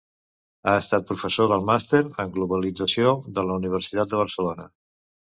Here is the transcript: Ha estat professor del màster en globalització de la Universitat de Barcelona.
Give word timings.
Ha 0.69 0.71
estat 0.83 1.03
professor 1.09 1.49
del 1.51 1.67
màster 1.67 1.99
en 2.23 2.31
globalització 2.37 3.11
de 3.35 3.43
la 3.49 3.57
Universitat 3.61 4.15
de 4.15 4.19
Barcelona. 4.23 4.67